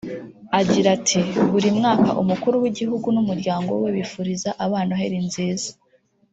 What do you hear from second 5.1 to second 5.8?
nziza